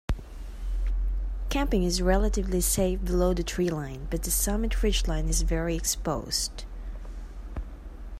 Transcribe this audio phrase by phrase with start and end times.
[1.51, 6.65] Camping is relatively safe below the treeline but the summit ridgeline is very exposed.